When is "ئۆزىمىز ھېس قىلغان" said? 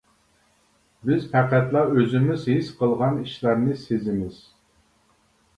1.97-3.21